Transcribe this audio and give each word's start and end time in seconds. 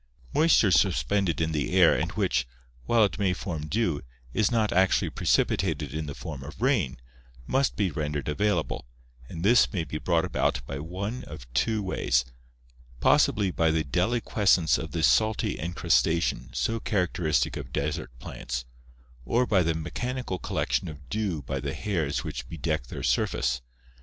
Moisture 0.33 0.71
suspended 0.71 1.39
in 1.39 1.51
the 1.51 1.73
air 1.73 1.93
and 1.95 2.11
which, 2.13 2.47
while 2.87 3.03
it 3.03 3.19
may 3.19 3.33
form 3.33 3.67
dew, 3.67 4.01
is 4.33 4.49
not 4.49 4.73
actually 4.73 5.11
precipitated 5.11 5.93
in 5.93 6.07
the 6.07 6.15
form 6.15 6.41
of 6.43 6.59
rain, 6.59 6.99
must 7.45 7.75
be 7.75 7.91
ren 7.91 8.11
dered 8.11 8.27
available, 8.27 8.87
and 9.29 9.43
this 9.45 9.71
may 9.71 9.83
be 9.83 9.99
brought 9.99 10.25
about 10.25 10.65
by 10.65 10.79
one 10.79 11.23
of 11.25 11.41
two 11.53 11.83
DESERT 11.83 11.99
ADAPTATION 11.99 12.33
395 12.99 12.99
ways, 12.99 12.99
possibly 12.99 13.51
by 13.51 13.69
the 13.69 13.83
deliquescence 13.83 14.79
of 14.79 14.89
the 14.91 15.03
salty 15.03 15.59
encrustation 15.59 16.49
so 16.51 16.79
characteristic 16.79 17.55
of 17.55 17.71
desert 17.71 18.09
plants 18.17 18.65
or 19.23 19.45
by 19.45 19.61
the 19.61 19.75
mechanical 19.75 20.39
collection 20.39 20.87
of 20.87 21.09
dew 21.09 21.43
by 21.43 21.59
the 21.59 21.75
hairs 21.75 22.23
which 22.23 22.49
bedeck 22.49 22.87
their 22.87 23.03
surface. 23.03 23.61